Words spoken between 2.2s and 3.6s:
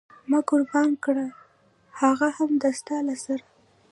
هم د ستا له سره.